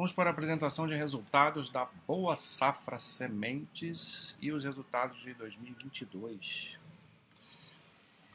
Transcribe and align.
Vamos 0.00 0.14
para 0.14 0.30
a 0.30 0.32
apresentação 0.32 0.86
de 0.86 0.94
resultados 0.94 1.68
da 1.68 1.86
Boa 2.06 2.34
Safra 2.34 2.98
Sementes 2.98 4.34
e 4.40 4.50
os 4.50 4.64
resultados 4.64 5.20
de 5.20 5.34
2022. 5.34 6.78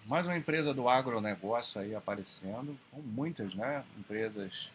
Mais 0.05 0.27
uma 0.27 0.37
empresa 0.37 0.75
do 0.75 0.87
agronegócio 0.87 1.81
aí 1.81 1.95
aparecendo, 1.95 2.77
com 2.91 3.01
muitas 3.01 3.55
né, 3.55 3.83
empresas 3.97 4.69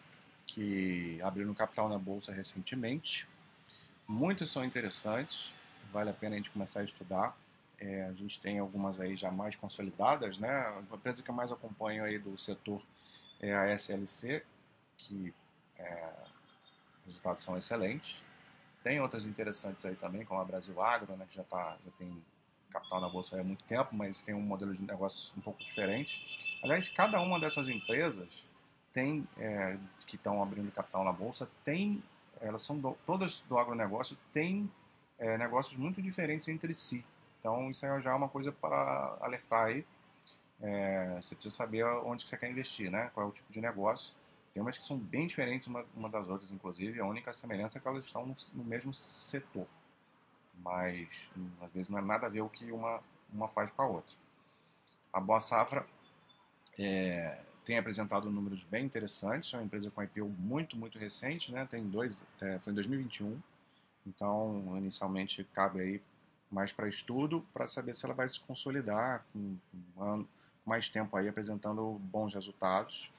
que 0.45 1.17
abriram 1.21 1.53
capital 1.53 1.87
na 1.87 1.97
bolsa 1.97 2.33
recentemente. 2.33 3.25
Muitas 4.05 4.49
são 4.49 4.65
interessantes, 4.65 5.53
vale 5.93 6.09
a 6.09 6.13
pena 6.13 6.35
a 6.35 6.39
gente 6.39 6.51
começar 6.51 6.81
a 6.81 6.83
estudar. 6.83 7.37
É, 7.79 8.03
a 8.03 8.11
gente 8.11 8.37
tem 8.41 8.59
algumas 8.59 8.99
aí 8.99 9.15
já 9.15 9.31
mais 9.31 9.55
consolidadas, 9.55 10.37
né? 10.37 10.51
A 10.51 10.81
empresa 10.93 11.23
que 11.23 11.31
eu 11.31 11.35
mais 11.35 11.53
acompanho 11.53 12.03
aí 12.03 12.19
do 12.19 12.37
setor 12.37 12.81
é 13.39 13.55
a 13.55 13.73
SLC, 13.73 14.43
que 14.97 15.33
é, 15.79 16.30
os 17.01 17.07
resultados 17.07 17.43
são 17.43 17.57
excelentes. 17.57 18.21
Tem 18.83 18.99
outras 18.99 19.25
interessantes 19.25 19.85
aí 19.85 19.95
também, 19.95 20.25
como 20.25 20.39
a 20.39 20.45
Brasil 20.45 20.81
Agro, 20.81 21.15
né, 21.15 21.25
que 21.29 21.35
já, 21.35 21.43
tá, 21.43 21.77
já 21.85 21.91
tem 21.97 22.23
capital 22.71 23.01
na 23.01 23.09
bolsa 23.09 23.39
há 23.39 23.43
muito 23.43 23.63
tempo, 23.65 23.95
mas 23.95 24.21
tem 24.21 24.33
um 24.33 24.41
modelo 24.41 24.73
de 24.73 24.81
negócio 24.81 25.33
um 25.37 25.41
pouco 25.41 25.63
diferente. 25.63 26.57
Aliás, 26.63 26.89
cada 26.89 27.21
uma 27.21 27.39
dessas 27.39 27.67
empresas 27.67 28.27
tem 28.93 29.27
é, 29.37 29.77
que 30.07 30.15
estão 30.15 30.41
abrindo 30.41 30.71
capital 30.71 31.03
na 31.03 31.11
bolsa 31.11 31.49
tem, 31.63 32.01
elas 32.39 32.61
são 32.61 32.77
do, 32.77 32.97
todas 33.05 33.39
do 33.47 33.57
agronegócio 33.57 34.17
têm 34.33 34.69
é, 35.17 35.37
negócios 35.37 35.77
muito 35.77 36.01
diferentes 36.01 36.47
entre 36.47 36.73
si. 36.73 37.05
Então 37.39 37.69
isso 37.71 37.85
aí 37.85 38.01
já 38.01 38.11
é 38.11 38.13
uma 38.13 38.29
coisa 38.29 38.51
para 38.51 39.17
alertar 39.21 39.67
aí. 39.67 39.85
É, 40.61 41.17
você 41.21 41.33
precisa 41.33 41.55
saber 41.55 41.83
onde 41.83 42.23
que 42.23 42.29
você 42.29 42.37
quer 42.37 42.49
investir, 42.49 42.91
né? 42.91 43.09
Qual 43.13 43.25
é 43.25 43.29
o 43.29 43.33
tipo 43.33 43.51
de 43.51 43.59
negócio. 43.59 44.13
Tem 44.53 44.61
umas 44.61 44.77
que 44.77 44.83
são 44.83 44.97
bem 44.97 45.27
diferentes 45.27 45.67
uma, 45.67 45.85
uma 45.95 46.09
das 46.09 46.27
outras, 46.27 46.51
inclusive. 46.51 46.99
A 46.99 47.05
única 47.05 47.31
semelhança 47.31 47.77
é 47.77 47.81
que 47.81 47.87
elas 47.87 48.05
estão 48.05 48.25
no, 48.25 48.35
no, 48.53 48.63
mesmo 48.63 48.93
setor. 48.93 49.67
Mas, 50.57 51.07
às 51.61 51.71
vezes, 51.71 51.89
não 51.89 51.97
é 51.97 52.01
nada 52.01 52.27
a 52.27 52.29
ver 52.29 52.41
o 52.41 52.49
que 52.49 52.71
uma, 52.71 53.01
uma 53.31 53.47
faz 53.47 53.71
com 53.71 53.81
a 53.81 53.87
outra. 53.87 54.13
A 55.13 55.19
Boa 55.19 55.39
Safra 55.39 55.85
é, 56.77 57.39
tem 57.63 57.77
apresentado 57.77 58.29
números 58.29 58.61
bem 58.63 58.85
interessantes. 58.85 59.53
É 59.53 59.57
uma 59.57 59.63
empresa 59.63 59.89
com 59.89 60.03
IPO 60.03 60.27
muito, 60.27 60.75
muito 60.75 60.99
recente. 60.99 61.51
Né? 61.51 61.65
Tem 61.65 61.87
dois, 61.87 62.25
é, 62.41 62.59
foi 62.59 62.73
em 62.73 62.75
2021. 62.75 63.39
Então, 64.05 64.77
inicialmente, 64.77 65.45
cabe 65.53 65.79
aí 65.79 66.01
mais 66.51 66.73
para 66.73 66.89
estudo, 66.89 67.45
para 67.53 67.65
saber 67.65 67.93
se 67.93 68.03
ela 68.05 68.13
vai 68.13 68.27
se 68.27 68.39
consolidar 68.41 69.25
com, 69.31 69.55
com 69.95 70.25
mais 70.65 70.89
tempo 70.89 71.15
aí 71.15 71.29
apresentando 71.29 71.93
bons 71.99 72.33
resultados 72.33 73.09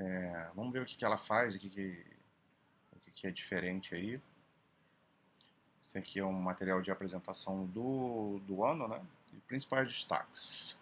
é, 0.00 0.48
vamos 0.54 0.72
ver 0.72 0.80
o 0.80 0.86
que, 0.86 0.96
que 0.96 1.04
ela 1.04 1.18
faz, 1.18 1.54
o 1.54 1.58
que, 1.58 1.68
que, 1.68 2.04
o 2.96 3.00
que, 3.00 3.10
que 3.10 3.26
é 3.26 3.30
diferente 3.30 3.94
aí. 3.94 4.20
Esse 5.84 5.98
aqui 5.98 6.18
é 6.18 6.24
um 6.24 6.32
material 6.32 6.80
de 6.80 6.90
apresentação 6.90 7.66
do, 7.66 8.40
do 8.46 8.64
ano, 8.64 8.88
né? 8.88 9.00
E 9.34 9.36
principais 9.40 9.88
destaques. 9.88 10.78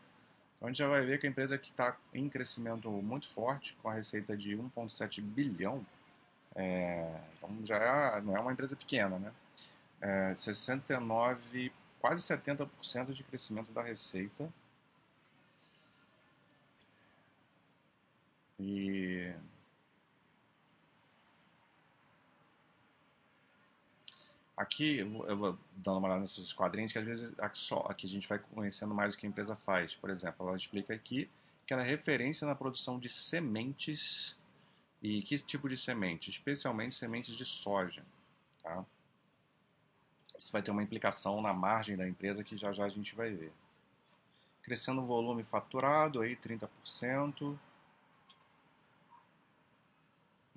Então 0.57 0.69
a 0.69 0.71
gente 0.71 0.79
já 0.79 0.89
vai 0.89 1.05
ver 1.05 1.19
que 1.19 1.27
a 1.27 1.31
empresa 1.31 1.59
que 1.59 1.71
está 1.71 1.97
em 2.15 2.29
crescimento 2.29 2.91
muito 2.91 3.29
forte, 3.29 3.77
com 3.83 3.89
a 3.89 3.95
receita 3.95 4.37
de 4.37 4.57
1,7 4.57 5.21
bilhão, 5.21 5.85
é, 6.55 7.21
então 7.37 7.51
já 7.65 7.77
é, 7.77 8.21
não 8.21 8.37
é 8.37 8.41
uma 8.41 8.53
empresa 8.53 8.77
pequena, 8.77 9.19
né? 9.19 9.33
É, 10.01 10.35
69, 10.37 11.73
quase 12.01 12.23
70% 12.23 13.13
de 13.13 13.25
crescimento 13.25 13.73
da 13.73 13.83
receita 13.83 14.49
E 18.59 19.33
aqui 24.57 24.99
eu 24.99 25.37
vou 25.37 25.59
dando 25.77 25.99
uma 25.99 26.09
olhada 26.09 26.23
nesses 26.23 26.53
quadrinhos 26.53 26.93
que 26.93 26.99
às 26.99 27.05
vezes 27.05 27.39
aqui, 27.39 27.59
só, 27.59 27.87
aqui 27.89 28.07
a 28.07 28.11
gente 28.11 28.29
vai 28.29 28.39
conhecendo 28.39 28.93
mais 28.95 29.15
o 29.15 29.19
que 29.19 29.27
a 29.27 29.29
empresa 29.29 29.55
faz. 29.55 29.95
Por 29.95 30.11
exemplo, 30.11 30.47
ela 30.49 30.57
explica 30.57 30.93
aqui 30.93 31.31
que 31.67 31.73
ela 31.73 31.85
é 31.85 31.87
referência 31.87 32.47
na 32.47 32.55
produção 32.55 32.99
de 32.99 33.09
sementes 33.09 34.37
e 35.01 35.23
que 35.23 35.39
tipo 35.39 35.69
de 35.69 35.77
semente? 35.77 36.31
Especialmente 36.31 36.95
sementes 36.95 37.37
de 37.37 37.45
soja. 37.45 38.05
Tá? 38.63 38.85
Isso 40.37 40.51
vai 40.51 40.63
ter 40.63 40.71
uma 40.71 40.83
implicação 40.83 41.41
na 41.41 41.53
margem 41.53 41.97
da 41.97 42.09
empresa 42.09 42.43
que 42.43 42.57
já 42.57 42.73
já 42.73 42.85
a 42.85 42.89
gente 42.89 43.15
vai 43.15 43.31
ver. 43.31 43.53
Crescendo 44.63 45.03
o 45.03 45.07
volume 45.07 45.45
faturado 45.45 46.21
aí 46.21 46.37
30%, 46.37 47.57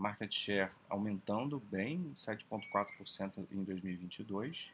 market 0.02 0.34
share 0.34 0.72
aumentando 0.90 1.60
bem, 1.60 2.14
7,4% 2.18 3.48
em 3.52 3.64
2022, 3.64 4.72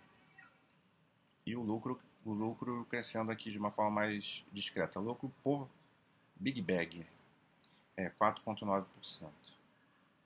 e 1.45 1.55
o 1.55 1.61
lucro, 1.61 1.99
o 2.25 2.31
lucro 2.31 2.85
crescendo 2.89 3.29
aqui 3.29 3.51
de 3.51 3.57
uma 3.57 3.69
forma 3.69 3.91
mais 3.91 4.45
discreta. 4.51 4.99
Lucro 4.99 5.31
por 5.43 5.69
Big 6.35 6.61
Bag 6.61 7.05
é 7.97 8.09
4,9%. 8.09 8.85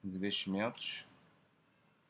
Os 0.03 0.15
investimentos 0.15 1.05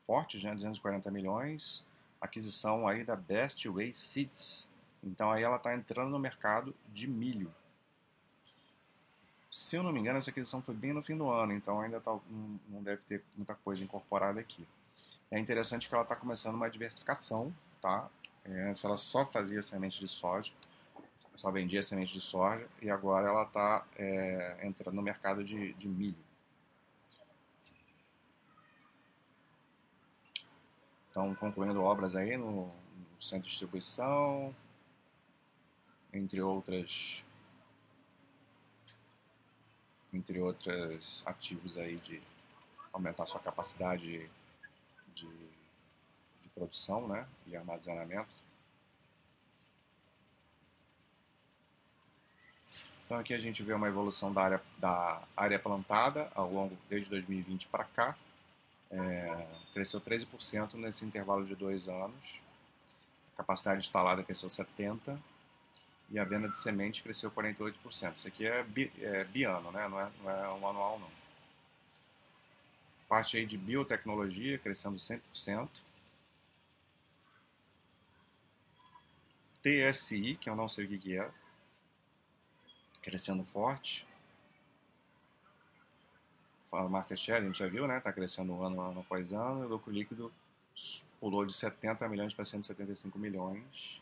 fortes, 0.05 0.43
né, 0.43 0.53
240 0.53 1.09
milhões, 1.11 1.85
aquisição 2.19 2.87
aí 2.87 3.03
da 3.03 3.15
Best 3.15 3.67
Way 3.67 3.93
Seeds. 3.93 4.69
Então 5.03 5.31
aí 5.31 5.43
ela 5.43 5.55
está 5.55 5.73
entrando 5.73 6.11
no 6.11 6.19
mercado 6.19 6.75
de 6.89 7.07
milho. 7.07 7.53
Se 9.51 9.75
eu 9.75 9.83
não 9.83 9.91
me 9.91 9.99
engano, 9.99 10.17
essa 10.17 10.29
aquisição 10.29 10.61
foi 10.61 10.73
bem 10.73 10.93
no 10.93 11.03
fim 11.03 11.17
do 11.17 11.29
ano, 11.29 11.51
então 11.51 11.81
ainda 11.81 11.99
tá, 11.99 12.17
não 12.69 12.81
deve 12.81 13.01
ter 13.01 13.21
muita 13.35 13.53
coisa 13.53 13.83
incorporada 13.83 14.39
aqui. 14.39 14.65
É 15.29 15.37
interessante 15.37 15.89
que 15.89 15.93
ela 15.93 16.03
está 16.03 16.15
começando 16.15 16.55
uma 16.55 16.69
diversificação, 16.69 17.53
tá? 17.81 18.09
É, 18.45 18.69
antes 18.69 18.83
ela 18.85 18.97
só 18.97 19.25
fazia 19.25 19.61
semente 19.61 19.99
de 19.99 20.07
soja, 20.07 20.53
só 21.35 21.51
vendia 21.51 21.83
semente 21.83 22.13
de 22.13 22.21
soja, 22.21 22.65
e 22.81 22.89
agora 22.89 23.27
ela 23.27 23.43
está 23.43 23.85
é, 23.97 24.59
entrando 24.63 24.95
no 24.95 25.01
mercado 25.01 25.43
de, 25.43 25.73
de 25.73 25.87
milho. 25.87 26.15
Estão 31.09 31.35
concluindo 31.35 31.83
obras 31.83 32.15
aí 32.15 32.37
no, 32.37 32.67
no 32.67 33.21
centro 33.21 33.43
de 33.43 33.49
distribuição, 33.49 34.55
entre 36.13 36.41
outras 36.41 37.21
entre 40.13 40.39
outros 40.39 41.23
ativos 41.25 41.77
aí 41.77 41.97
de 41.97 42.21
aumentar 42.91 43.25
sua 43.25 43.39
capacidade 43.39 44.29
de, 45.15 45.27
de 45.27 46.49
produção 46.53 47.07
né, 47.07 47.25
e 47.47 47.55
armazenamento. 47.55 48.29
Então 53.05 53.19
aqui 53.19 53.33
a 53.33 53.37
gente 53.37 53.61
vê 53.61 53.73
uma 53.73 53.87
evolução 53.87 54.31
da 54.31 54.41
área, 54.41 54.61
da 54.77 55.21
área 55.35 55.59
plantada 55.59 56.31
ao 56.33 56.49
longo 56.51 56.77
desde 56.89 57.09
2020 57.09 57.67
para 57.67 57.83
cá. 57.83 58.17
É, 58.89 59.47
cresceu 59.73 59.99
13% 60.01 60.75
nesse 60.75 61.05
intervalo 61.05 61.45
de 61.45 61.55
dois 61.55 61.87
anos. 61.87 62.41
A 63.33 63.37
capacidade 63.37 63.79
instalada 63.79 64.23
cresceu 64.23 64.49
70% 64.49 65.17
e 66.11 66.19
a 66.19 66.25
venda 66.25 66.49
de 66.49 66.57
semente 66.57 67.01
cresceu 67.01 67.31
48%. 67.31 68.17
Isso 68.17 68.27
aqui 68.27 68.45
é, 68.45 68.61
bi, 68.63 68.91
é 68.99 69.23
biano, 69.23 69.71
né? 69.71 69.87
não, 69.87 69.99
é, 69.99 70.11
não 70.21 70.29
é 70.29 70.49
um 70.49 70.67
anual 70.67 70.99
não. 70.99 71.09
Parte 73.07 73.37
aí 73.37 73.45
de 73.45 73.57
biotecnologia 73.57 74.59
crescendo 74.59 74.97
100%. 74.97 75.69
TSI, 79.63 80.35
que 80.35 80.49
eu 80.49 80.55
não 80.55 80.67
sei 80.67 80.85
o 80.85 80.99
que 80.99 81.17
é, 81.17 81.31
crescendo 83.01 83.43
forte. 83.45 84.05
Fala 86.67 86.89
market 86.89 87.17
share, 87.17 87.43
a 87.43 87.45
gente 87.45 87.59
já 87.59 87.67
viu, 87.67 87.87
né? 87.87 87.97
Está 87.97 88.11
crescendo 88.11 88.61
ano, 88.63 88.81
ano 88.81 89.01
após 89.01 89.31
ano. 89.31 89.65
O 89.65 89.67
lucro 89.67 89.91
líquido 89.91 90.31
pulou 91.19 91.45
de 91.45 91.53
70 91.53 92.07
milhões 92.09 92.33
para 92.33 92.43
175 92.43 93.19
milhões. 93.19 94.01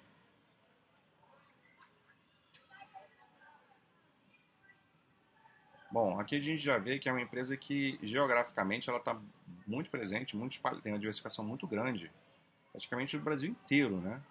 Bom, 6.01 6.17
aqui 6.17 6.37
a 6.37 6.39
gente 6.39 6.59
já 6.59 6.77
vê 6.77 6.97
que 6.97 7.09
é 7.09 7.11
uma 7.11 7.21
empresa 7.21 7.57
que 7.57 7.99
geograficamente 8.01 8.89
ela 8.89 8.99
está 8.99 9.19
muito 9.67 9.89
presente, 9.89 10.33
muito 10.33 10.57
tem 10.81 10.93
uma 10.93 10.97
diversificação 10.97 11.43
muito 11.43 11.67
grande, 11.67 12.09
praticamente 12.71 13.17
no 13.17 13.23
Brasil 13.23 13.49
inteiro, 13.49 13.97
né? 13.99 14.21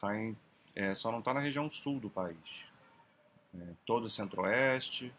Tá 0.00 0.16
em, 0.16 0.34
é, 0.74 0.94
só 0.94 1.12
não 1.12 1.18
está 1.18 1.34
na 1.34 1.40
região 1.40 1.68
sul 1.68 2.00
do 2.00 2.08
país. 2.08 2.64
É, 3.54 3.74
todo 3.84 4.04
o 4.04 4.08
centro-oeste, 4.08 5.12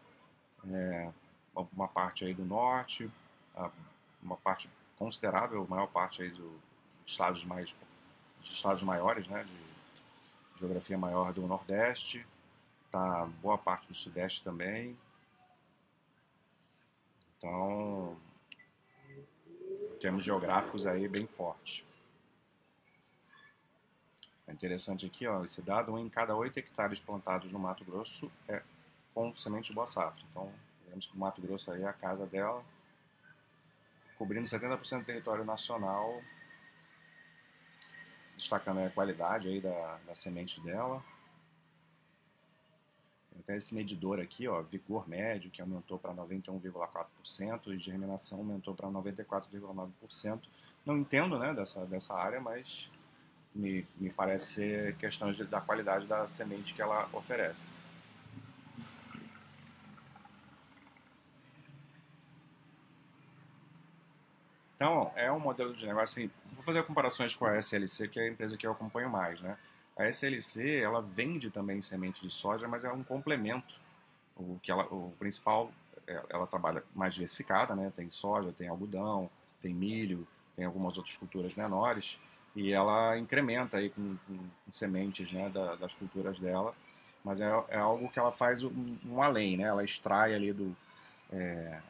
é, 0.68 1.12
uma 1.54 1.86
parte 1.86 2.24
aí 2.24 2.34
do 2.34 2.44
norte, 2.44 3.08
uma 4.20 4.36
parte 4.38 4.68
considerável, 4.98 5.62
a 5.62 5.70
maior 5.70 5.86
parte 5.86 6.22
aí 6.22 6.30
do, 6.30 6.60
dos 7.02 7.12
estados 7.12 7.44
mais 7.44 7.72
dos 8.40 8.50
estados 8.50 8.82
maiores, 8.82 9.28
né, 9.28 9.44
de 9.44 10.58
geografia 10.58 10.98
maior 10.98 11.32
do 11.32 11.46
nordeste, 11.46 12.26
tá 12.90 13.28
boa 13.40 13.56
parte 13.56 13.86
do 13.86 13.94
sudeste 13.94 14.42
também, 14.42 14.98
então, 17.42 18.16
termos 19.98 20.22
geográficos 20.22 20.86
aí 20.86 21.08
bem 21.08 21.26
fortes. 21.26 21.84
É 24.46 24.52
interessante 24.52 25.06
aqui, 25.06 25.26
ó, 25.26 25.42
esse 25.42 25.60
dado, 25.60 25.92
um 25.92 25.98
em 25.98 26.08
cada 26.08 26.36
oito 26.36 26.56
hectares 26.58 27.00
plantados 27.00 27.50
no 27.50 27.58
Mato 27.58 27.84
Grosso 27.84 28.30
é 28.46 28.62
com 29.12 29.34
semente 29.34 29.70
de 29.70 29.74
boa 29.74 29.88
safra. 29.88 30.22
Então, 30.30 30.52
vemos 30.86 31.06
que 31.06 31.16
o 31.16 31.18
Mato 31.18 31.42
Grosso 31.42 31.72
aí 31.72 31.82
é 31.82 31.88
a 31.88 31.92
casa 31.92 32.26
dela, 32.28 32.64
cobrindo 34.16 34.46
70% 34.46 35.00
do 35.00 35.04
território 35.04 35.44
nacional, 35.44 36.22
destacando 38.36 38.78
a 38.80 38.90
qualidade 38.90 39.48
aí 39.48 39.60
da, 39.60 39.98
da 40.06 40.14
semente 40.14 40.60
dela. 40.60 41.02
Até 43.40 43.56
esse 43.56 43.74
medidor 43.74 44.20
aqui, 44.20 44.46
ó, 44.46 44.60
vigor 44.62 45.08
médio, 45.08 45.50
que 45.50 45.60
aumentou 45.60 45.98
para 45.98 46.14
91,4% 46.14 47.74
e 47.74 47.78
germinação 47.78 48.38
aumentou 48.38 48.74
para 48.74 48.88
94,9%. 48.88 50.40
Não 50.84 50.98
entendo 50.98 51.38
né, 51.38 51.52
dessa, 51.54 51.84
dessa 51.86 52.14
área, 52.14 52.40
mas 52.40 52.90
me, 53.54 53.86
me 53.96 54.10
parece 54.10 54.54
ser 54.54 54.96
questões 54.96 55.36
de, 55.36 55.44
da 55.44 55.60
qualidade 55.60 56.06
da 56.06 56.26
semente 56.26 56.74
que 56.74 56.82
ela 56.82 57.08
oferece. 57.12 57.82
Então, 64.74 65.12
é 65.14 65.30
um 65.30 65.38
modelo 65.38 65.72
de 65.72 65.86
negócio. 65.86 66.24
Assim, 66.24 66.30
vou 66.46 66.64
fazer 66.64 66.82
comparações 66.82 67.34
com 67.36 67.44
a 67.44 67.56
SLC, 67.56 68.08
que 68.08 68.18
é 68.18 68.24
a 68.24 68.28
empresa 68.28 68.56
que 68.56 68.66
eu 68.66 68.72
acompanho 68.72 69.08
mais. 69.08 69.40
Né? 69.40 69.56
A 69.96 70.06
SLC 70.08 70.80
ela 70.80 71.02
vende 71.02 71.50
também 71.50 71.80
semente 71.80 72.22
de 72.22 72.32
soja, 72.32 72.66
mas 72.66 72.84
é 72.84 72.92
um 72.92 73.02
complemento. 73.02 73.80
O, 74.36 74.58
que 74.62 74.70
ela, 74.70 74.84
o 74.84 75.12
principal, 75.18 75.70
é, 76.06 76.22
ela 76.30 76.46
trabalha 76.46 76.82
mais 76.94 77.14
diversificada, 77.14 77.76
né? 77.76 77.92
tem 77.94 78.10
soja, 78.10 78.52
tem 78.52 78.68
algodão, 78.68 79.30
tem 79.60 79.74
milho, 79.74 80.26
tem 80.56 80.64
algumas 80.64 80.96
outras 80.96 81.16
culturas 81.16 81.54
menores 81.54 82.18
e 82.54 82.72
ela 82.72 83.16
incrementa 83.18 83.78
aí 83.78 83.90
com, 83.90 84.16
com, 84.26 84.36
com 84.36 84.72
sementes 84.72 85.32
né, 85.32 85.48
da, 85.48 85.74
das 85.76 85.94
culturas 85.94 86.38
dela, 86.38 86.74
mas 87.24 87.40
é, 87.40 87.46
é, 87.68 87.78
algo 87.78 88.10
que 88.10 88.18
ela 88.18 88.32
faz 88.32 88.62
um, 88.64 88.96
um, 89.06 89.22
além, 89.22 89.56
né? 89.56 89.64
Ela 89.64 89.84
extrai 89.84 90.34
ali 90.34 90.52
do, 90.52 90.76
é, 91.32 91.80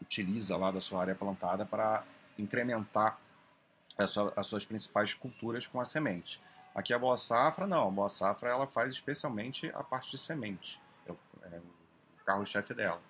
utiliza 0.00 0.56
lá 0.56 0.70
da 0.70 0.80
sua 0.80 1.00
área 1.00 1.14
plantada 1.14 1.66
para 1.66 2.04
incrementar 2.38 3.18
as 3.98 4.46
suas 4.46 4.64
principais 4.64 5.12
culturas 5.12 5.66
com 5.66 5.80
a 5.80 5.84
semente. 5.84 6.40
Aqui 6.78 6.94
a 6.94 6.98
boa 6.98 7.16
safra 7.16 7.66
não, 7.66 7.88
a 7.88 7.90
boa 7.90 8.08
safra 8.08 8.50
ela 8.50 8.64
faz 8.64 8.94
especialmente 8.94 9.68
a 9.74 9.82
parte 9.82 10.12
de 10.12 10.16
semente, 10.16 10.80
é 11.06 11.10
o, 11.10 11.18
carro-chefe 12.24 12.72
dela. 12.72 13.02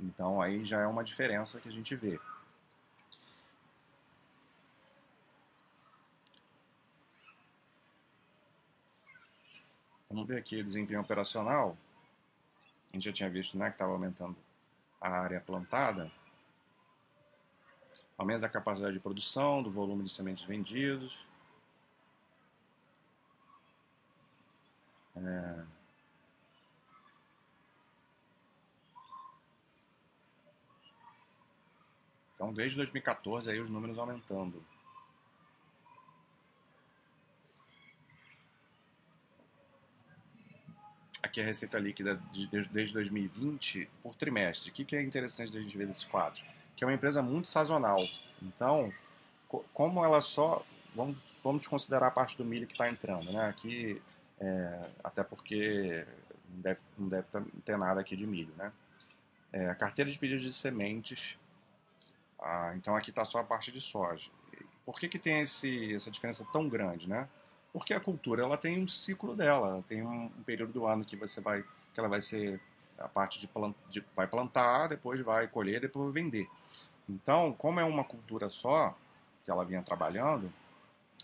Então 0.00 0.40
aí 0.40 0.64
já 0.64 0.82
é 0.82 0.86
uma 0.86 1.02
diferença 1.02 1.60
que 1.60 1.68
a 1.68 1.72
gente 1.72 1.96
vê. 1.96 2.20
Vamos 10.08 10.28
ver 10.28 10.38
aqui 10.38 10.62
desempenho 10.62 11.00
operacional. 11.00 11.76
A 12.92 12.96
gente 12.96 13.06
já 13.06 13.12
tinha 13.12 13.28
visto 13.28 13.58
né, 13.58 13.66
que 13.66 13.74
estava 13.74 13.90
aumentando 13.90 14.36
a 15.00 15.08
área 15.08 15.40
plantada. 15.40 16.08
Aumento 18.16 18.42
da 18.42 18.48
capacidade 18.48 18.94
de 18.94 19.00
produção, 19.00 19.60
do 19.60 19.72
volume 19.72 20.04
de 20.04 20.10
sementes 20.10 20.44
vendidos. 20.44 21.26
É... 25.16 25.64
Então, 32.34 32.52
desde 32.52 32.76
2014, 32.76 33.50
aí 33.50 33.60
os 33.60 33.70
números 33.70 33.98
aumentando. 33.98 34.62
aqui 41.36 41.40
a 41.40 41.44
receita 41.44 41.78
líquida 41.78 42.20
desde 42.72 42.94
2020 42.94 43.88
por 44.02 44.14
trimestre. 44.14 44.70
O 44.70 44.72
que 44.72 44.96
é 44.96 45.02
interessante 45.02 45.52
da 45.52 45.60
gente 45.60 45.76
ver 45.76 45.86
desse 45.86 46.06
quadro? 46.06 46.42
Que 46.74 46.82
é 46.82 46.86
uma 46.86 46.94
empresa 46.94 47.22
muito 47.22 47.48
sazonal. 47.48 48.00
Então, 48.42 48.92
como 49.74 50.04
ela 50.04 50.20
só. 50.20 50.64
Vamos, 50.94 51.18
vamos 51.44 51.66
considerar 51.66 52.06
a 52.06 52.10
parte 52.10 52.38
do 52.38 52.44
milho 52.44 52.66
que 52.66 52.72
está 52.72 52.88
entrando, 52.88 53.30
né? 53.30 53.46
Aqui, 53.46 54.00
é, 54.40 54.90
até 55.02 55.22
porque 55.22 56.06
não 56.48 56.60
deve, 56.60 56.80
não 56.98 57.08
deve 57.08 57.26
ter 57.64 57.76
nada 57.76 58.00
aqui 58.00 58.16
de 58.16 58.26
milho, 58.26 58.54
né? 58.56 58.72
É, 59.52 59.74
carteira 59.74 60.10
de 60.10 60.18
pedidos 60.18 60.42
de 60.42 60.52
sementes. 60.52 61.38
Ah, 62.38 62.72
então 62.76 62.94
aqui 62.96 63.10
está 63.10 63.24
só 63.24 63.38
a 63.38 63.44
parte 63.44 63.72
de 63.72 63.80
soja. 63.80 64.30
Por 64.84 64.98
que, 64.98 65.08
que 65.08 65.18
tem 65.18 65.40
esse, 65.40 65.94
essa 65.94 66.10
diferença 66.10 66.46
tão 66.52 66.68
grande, 66.68 67.08
né? 67.08 67.28
porque 67.76 67.92
a 67.92 68.00
cultura 68.00 68.42
ela 68.42 68.56
tem 68.56 68.82
um 68.82 68.88
ciclo 68.88 69.36
dela, 69.36 69.84
tem 69.86 70.02
um, 70.02 70.24
um 70.24 70.42
período 70.44 70.72
do 70.72 70.86
ano 70.86 71.04
que 71.04 71.14
você 71.14 71.42
vai, 71.42 71.62
que 71.92 72.00
ela 72.00 72.08
vai 72.08 72.22
ser 72.22 72.58
a 72.98 73.06
parte 73.06 73.38
de, 73.38 73.46
plant, 73.46 73.76
de 73.90 74.02
vai 74.16 74.26
plantar, 74.26 74.88
depois 74.88 75.22
vai 75.22 75.46
colher, 75.46 75.78
depois 75.78 76.06
vai 76.06 76.22
vender. 76.22 76.48
Então, 77.06 77.52
como 77.52 77.78
é 77.78 77.84
uma 77.84 78.02
cultura 78.02 78.48
só 78.48 78.96
que 79.44 79.50
ela 79.50 79.62
vinha 79.62 79.82
trabalhando, 79.82 80.50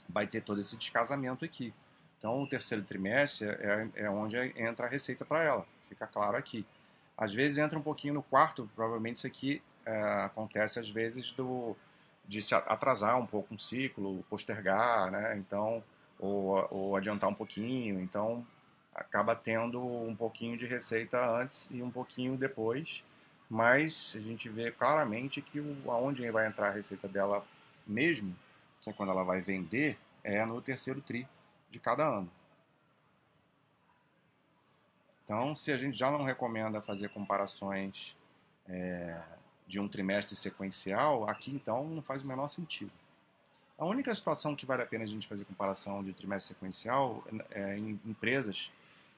vai 0.07 0.27
ter 0.27 0.43
todo 0.43 0.61
esse 0.61 0.77
descasamento 0.77 1.43
aqui. 1.43 1.73
Então, 2.23 2.41
o 2.41 2.47
terceiro 2.47 2.85
trimestre 2.85 3.49
é, 3.49 3.89
é 3.97 4.09
onde 4.09 4.37
entra 4.57 4.87
a 4.87 4.89
receita 4.89 5.25
para 5.25 5.43
ela, 5.43 5.67
fica 5.89 6.07
claro 6.07 6.37
aqui. 6.37 6.65
Às 7.19 7.35
vezes 7.35 7.59
entra 7.59 7.77
um 7.77 7.83
pouquinho 7.83 8.15
no 8.15 8.23
quarto, 8.23 8.71
provavelmente 8.77 9.17
isso 9.17 9.27
aqui 9.27 9.61
é, 9.85 10.01
acontece 10.23 10.79
às 10.79 10.89
vezes 10.89 11.33
do, 11.33 11.77
de 12.25 12.41
se 12.41 12.55
atrasar 12.55 13.19
um 13.19 13.27
pouco 13.27 13.53
um 13.53 13.59
ciclo, 13.59 14.25
postergar, 14.31 15.11
né? 15.11 15.37
Então, 15.37 15.83
ou, 16.17 16.65
ou 16.71 16.97
adiantar 16.97 17.29
um 17.29 17.35
pouquinho. 17.35 18.01
Então, 18.01 18.47
acaba 18.95 19.35
tendo 19.35 19.85
um 19.85 20.15
pouquinho 20.15 20.57
de 20.57 20.65
receita 20.65 21.27
antes 21.27 21.73
e 21.73 21.83
um 21.83 21.91
pouquinho 21.91 22.37
depois, 22.37 23.03
mas 23.51 24.15
a 24.17 24.21
gente 24.21 24.49
vê 24.49 24.71
claramente 24.71 25.43
que 25.43 25.59
o, 25.59 25.91
aonde 25.91 26.31
vai 26.31 26.47
entrar 26.47 26.69
a 26.69 26.73
receita 26.73 27.09
dela 27.09 27.45
mesmo, 27.85 28.33
que 28.81 28.91
é 28.91 28.93
quando 28.93 29.11
ela 29.11 29.25
vai 29.25 29.41
vender, 29.41 29.99
é 30.23 30.47
no 30.47 30.63
terceiro 30.63 31.01
tri 31.01 31.27
de 31.73 31.81
cada 31.81 32.07
ano. 32.07 32.31
Então, 35.25 35.57
se 35.57 35.73
a 35.73 35.77
gente 35.77 35.99
já 35.99 36.11
não 36.11 36.23
recomenda 36.23 36.81
fazer 36.81 37.09
comparações 37.09 38.15
é, 38.69 39.19
de 39.67 39.81
um 39.81 39.89
trimestre 39.89 40.37
sequencial, 40.37 41.29
aqui 41.29 41.51
então 41.51 41.89
não 41.89 42.03
faz 42.03 42.23
o 42.23 42.27
menor 42.27 42.49
sentido. 42.49 42.93
A 43.79 43.85
única 43.85 44.15
situação 44.15 44.55
que 44.55 44.67
vale 44.67 44.83
a 44.83 44.87
pena 44.87 45.05
a 45.05 45.07
gente 45.07 45.27
fazer 45.27 45.45
comparação 45.45 46.05
de 46.05 46.13
trimestre 46.13 46.55
sequencial 46.55 47.25
é 47.51 47.79
em 47.79 47.99
empresas 48.05 48.71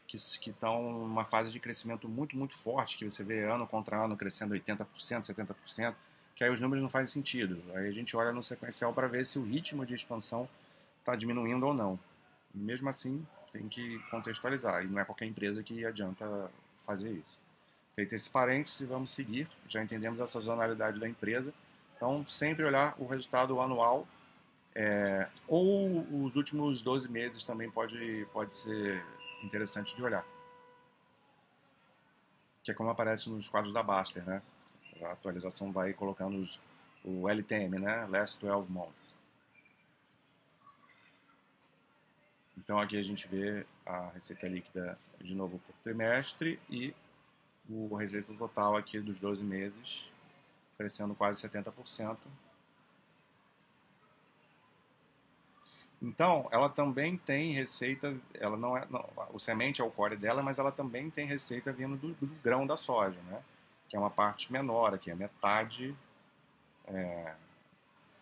que 0.07 0.17
estão 0.51 0.93
numa 0.93 1.25
fase 1.25 1.51
de 1.51 1.59
crescimento 1.59 2.09
muito, 2.09 2.37
muito 2.37 2.57
forte, 2.57 2.97
que 2.97 3.09
você 3.09 3.25
vê 3.25 3.45
ano 3.45 3.67
contra 3.67 3.97
ano 3.97 4.17
crescendo 4.17 4.55
80%, 4.55 4.87
70%, 4.97 5.95
que 6.37 6.45
aí 6.45 6.51
os 6.51 6.61
números 6.61 6.83
não 6.83 6.89
fazem 6.89 7.09
sentido. 7.09 7.61
Aí 7.75 7.89
a 7.89 7.91
gente 7.91 8.17
olha 8.17 8.33
no 8.33 8.43
sequencial 8.43 8.93
para 8.93 9.09
ver 9.09 9.27
se 9.27 9.39
o 9.39 9.45
ritmo 9.45 9.85
de 9.85 9.95
expansão 9.95 10.49
está 11.01 11.17
diminuindo 11.17 11.67
ou 11.67 11.75
não. 11.75 11.99
Mesmo 12.55 12.89
assim, 12.89 13.27
tem 13.53 13.69
que 13.69 13.99
contextualizar, 14.11 14.85
e 14.85 14.89
não 14.89 15.01
é 15.01 15.05
qualquer 15.05 15.27
empresa 15.27 15.63
que 15.63 15.85
adianta 15.85 16.51
fazer 16.85 17.11
isso. 17.11 17.39
Feito 17.95 18.15
esse 18.15 18.29
parênteses, 18.29 18.89
vamos 18.89 19.11
seguir. 19.11 19.49
Já 19.69 19.83
entendemos 19.83 20.21
a 20.21 20.27
sazonalidade 20.27 20.99
da 20.99 21.09
empresa. 21.09 21.53
Então, 21.97 22.27
sempre 22.27 22.65
olhar 22.65 22.95
o 22.99 23.07
resultado 23.07 23.61
anual 23.61 24.07
é, 24.75 25.29
ou 25.47 26.05
os 26.25 26.35
últimos 26.35 26.83
12 26.83 27.09
meses 27.09 27.45
também 27.45 27.71
pode, 27.71 28.27
pode 28.33 28.53
ser 28.53 29.05
interessante 29.43 29.95
de 29.95 30.03
olhar. 30.03 30.27
Que 32.63 32.73
é 32.73 32.75
como 32.75 32.91
aparece 32.91 33.31
nos 33.31 33.49
quadros 33.49 33.73
da 33.73 33.83
Baster, 33.83 34.25
né? 34.25 34.43
A 35.03 35.13
atualização 35.13 35.71
vai 35.71 35.93
colocando 35.93 36.39
os, 36.39 36.59
o 37.05 37.29
LTM, 37.29 37.79
né? 37.79 38.07
Last 38.07 38.45
12 38.45 38.71
Months. 38.71 39.04
Então 42.57 42.79
aqui 42.79 42.97
a 42.99 43.03
gente 43.03 43.27
vê 43.29 43.67
a 43.85 44.11
receita 44.11 44.47
líquida 44.49 44.99
de 45.21 45.35
novo 45.35 45.59
por 45.59 45.75
trimestre 45.83 46.59
e 46.71 46.95
o 47.69 47.95
receita 47.95 48.33
total 48.35 48.77
aqui 48.77 49.01
dos 49.01 49.19
12 49.19 49.43
meses 49.43 50.11
crescendo 50.77 51.15
quase 51.15 51.47
70%. 51.47 52.17
Então, 56.03 56.47
ela 56.51 56.69
também 56.69 57.17
tem 57.17 57.53
receita, 57.53 58.15
ela 58.35 58.57
não 58.57 58.77
é, 58.77 58.87
não, 58.91 59.09
o 59.33 59.39
semente 59.39 59.81
é 59.81 59.85
o 59.85 59.91
core 59.91 60.17
dela, 60.17 60.43
mas 60.43 60.59
ela 60.59 60.71
também 60.71 61.09
tem 61.09 61.27
receita 61.27 61.73
vindo 61.73 61.97
do, 61.97 62.13
do 62.15 62.27
grão 62.43 62.67
da 62.67 62.77
soja, 62.77 63.19
né? 63.23 63.43
Que 63.89 63.97
é 63.97 63.99
uma 63.99 64.11
parte 64.11 64.53
menor 64.53 64.93
aqui, 64.93 65.11
é 65.11 65.15
metade, 65.15 65.97
é, 66.87 67.35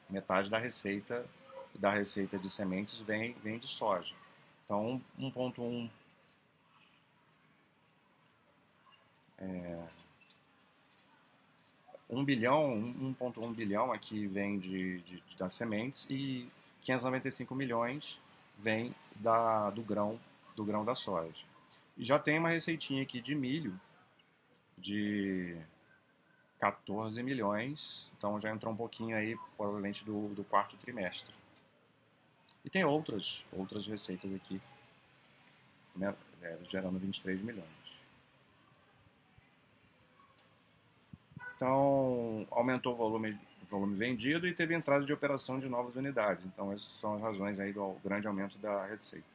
metade 0.09 0.49
da 0.49 0.59
receita 0.59 1.27
da 1.75 1.91
receita 1.91 2.39
de 2.39 2.51
sementes 2.51 3.01
vem, 3.01 3.33
vem 3.43 3.59
de 3.59 3.67
soja. 3.67 4.15
Então, 4.65 5.01
1.1 5.19 5.91
é, 9.39 9.79
1 12.09 12.25
bilhão, 12.25 12.93
1,1 13.21 13.55
bilhão 13.55 13.93
aqui 13.93 14.27
vem 14.27 14.59
de, 14.59 15.01
de, 15.01 15.23
das 15.39 15.55
sementes 15.55 16.07
e 16.11 16.49
595 16.83 17.55
milhões 17.55 18.21
vem 18.59 18.95
da, 19.17 19.71
do 19.71 19.83
grão 19.83 20.19
do 20.55 20.65
grão 20.65 20.85
da 20.85 20.95
soja. 20.95 21.45
E 21.97 22.05
já 22.05 22.19
tem 22.19 22.39
uma 22.39 22.51
receitinha 22.51 23.03
aqui 23.03 23.21
de 23.21 23.35
milho 23.35 23.79
de 24.77 25.57
14 26.59 27.23
milhões, 27.23 28.11
então 28.17 28.41
já 28.41 28.51
entrou 28.51 28.73
um 28.73 28.77
pouquinho 28.77 29.17
aí, 29.17 29.37
provavelmente, 29.57 30.05
do, 30.05 30.29
do 30.29 30.45
quarto 30.45 30.77
trimestre. 30.77 31.35
E 32.65 32.71
tem 32.71 32.85
outras, 32.85 33.45
outras 33.53 33.87
receitas 33.87 34.33
aqui, 34.35 34.61
né, 35.97 36.15
é, 36.43 36.59
gerando 36.65 36.99
23 36.99 37.41
milhões. 37.43 37.83
Então, 41.57 42.47
aumentou 42.51 42.93
o 42.93 42.97
volume, 42.97 43.39
volume 43.71 43.95
vendido 43.95 44.47
e 44.47 44.55
teve 44.55 44.75
entrada 44.75 45.05
de 45.05 45.13
operação 45.13 45.59
de 45.59 45.69
novas 45.69 45.97
unidades. 45.97 46.45
Então, 46.45 46.73
essas 46.73 46.89
são 46.89 47.15
as 47.15 47.23
razões 47.23 47.61
aí 47.61 47.73
do 47.73 47.97
grande 48.05 48.27
aumento 48.27 48.59
da 48.59 48.87
receita. 48.87 49.33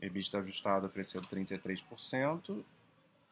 EBITDA 0.00 0.38
ajustado 0.38 0.88
cresceu 0.88 1.20
33%, 1.20 2.64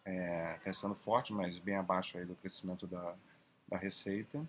é, 0.05 0.59
crescendo 0.63 0.95
forte, 0.95 1.33
mas 1.33 1.59
bem 1.59 1.77
abaixo 1.77 2.19
aí 2.19 2.25
do 2.25 2.35
crescimento 2.35 2.87
da, 2.87 3.15
da 3.69 3.77
receita. 3.77 4.47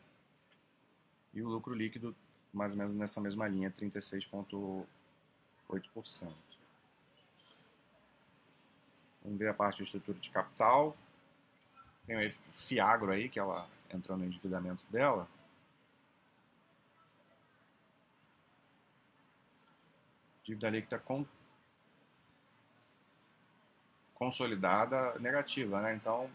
E 1.33 1.41
o 1.41 1.49
lucro 1.49 1.73
líquido, 1.73 2.15
mais 2.53 2.71
ou 2.71 2.77
menos 2.77 2.93
nessa 2.93 3.19
mesma 3.21 3.47
linha, 3.47 3.71
36,8%. 3.71 4.87
Vamos 9.23 9.39
ver 9.39 9.49
a 9.49 9.53
parte 9.53 9.77
de 9.77 9.83
estrutura 9.83 10.17
de 10.17 10.29
capital. 10.29 10.95
Tem 12.05 12.27
o 12.27 12.31
Fiagro 12.53 13.11
aí, 13.11 13.27
que 13.27 13.39
ela 13.39 13.67
entrou 13.93 14.17
no 14.17 14.25
endividamento 14.25 14.83
dela. 14.89 15.27
Dívida 20.43 20.69
líquida 20.69 20.97
com 20.97 21.25
consolidada 24.15 25.19
negativa, 25.19 25.81
né? 25.81 25.93
Então, 25.93 26.29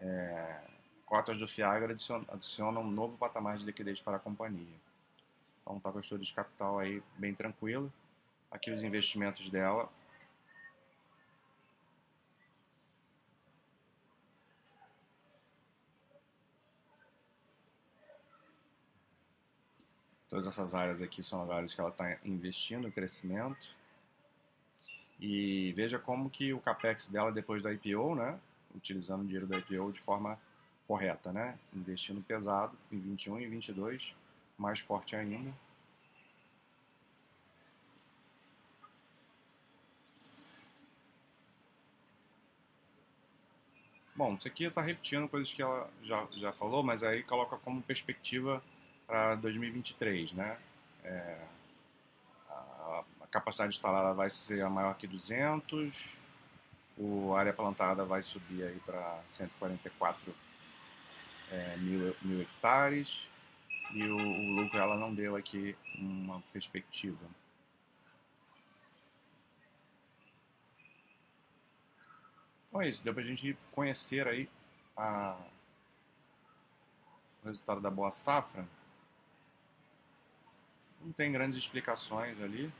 é, 0.00 0.60
cotas 1.10 1.36
do 1.36 1.48
Fiagro 1.48 1.92
adicionam, 2.28 2.82
um 2.82 2.90
novo 2.90 3.18
patamar 3.18 3.58
de 3.58 3.64
liquidez 3.64 4.00
para 4.00 4.16
a 4.16 4.20
companhia. 4.20 4.78
Então, 5.60 5.76
está 5.76 5.90
com 5.90 5.98
a 5.98 6.00
estrutura 6.00 6.24
de 6.24 6.32
capital 6.32 6.78
aí 6.78 7.02
bem 7.18 7.34
tranquila. 7.34 7.90
Aqui 8.48 8.70
os 8.70 8.84
investimentos 8.84 9.48
dela. 9.48 9.90
Todas 20.28 20.46
essas 20.46 20.76
áreas 20.76 21.02
aqui 21.02 21.24
são 21.24 21.42
as 21.42 21.50
áreas 21.50 21.74
que 21.74 21.80
ela 21.80 21.90
está 21.90 22.18
investindo 22.24 22.90
crescimento. 22.92 23.74
E 25.18 25.72
veja 25.72 25.98
como 25.98 26.30
que 26.30 26.52
o 26.52 26.60
capex 26.60 27.08
dela 27.08 27.32
depois 27.32 27.64
da 27.64 27.72
IPO, 27.72 28.14
né, 28.14 28.38
utilizando 28.76 29.22
o 29.22 29.24
dinheiro 29.24 29.48
da 29.48 29.58
IPO 29.58 29.90
de 29.90 30.00
forma 30.00 30.38
correta, 30.90 31.32
né, 31.32 31.56
investindo 31.72 32.20
pesado 32.20 32.76
em 32.90 32.98
21 32.98 33.38
e 33.38 33.46
22, 33.46 34.12
mais 34.58 34.80
forte 34.80 35.14
ainda. 35.14 35.52
Bom, 44.16 44.34
isso 44.34 44.48
aqui 44.48 44.64
está 44.64 44.82
repetindo 44.82 45.28
coisas 45.28 45.52
que 45.52 45.62
ela 45.62 45.88
já, 46.02 46.26
já 46.32 46.52
falou, 46.52 46.82
mas 46.82 47.04
aí 47.04 47.22
coloca 47.22 47.56
como 47.58 47.80
perspectiva 47.80 48.60
para 49.06 49.36
2023, 49.36 50.32
né? 50.32 50.58
É, 51.04 51.38
capacidade 53.30 53.76
instalada 53.76 54.12
vai 54.12 54.28
ser 54.28 54.68
maior 54.68 54.96
que 54.96 55.06
200, 55.06 56.16
a 57.32 57.38
área 57.38 57.52
plantada 57.52 58.04
vai 58.04 58.22
subir 58.22 58.64
aí 58.64 58.80
para 58.84 59.22
144 59.28 60.49
é, 61.50 61.76
mil, 61.78 62.16
mil 62.22 62.42
hectares 62.42 63.28
e 63.92 64.04
o, 64.04 64.16
o 64.16 64.52
lucro 64.54 64.78
ela 64.78 64.96
não 64.96 65.14
deu 65.14 65.36
aqui 65.36 65.76
uma 65.98 66.40
perspectiva. 66.52 67.18
Então 72.68 72.80
é 72.80 72.88
isso, 72.88 73.02
deu 73.02 73.12
para 73.12 73.22
a 73.22 73.26
gente 73.26 73.58
conhecer 73.72 74.28
aí 74.28 74.48
a, 74.96 75.36
o 77.42 77.46
resultado 77.48 77.80
da 77.80 77.90
boa 77.90 78.10
safra. 78.12 78.66
Não 81.00 81.12
tem 81.12 81.32
grandes 81.32 81.58
explicações 81.58 82.40
ali. 82.40 82.72